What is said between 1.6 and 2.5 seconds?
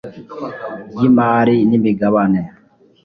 n Imigabane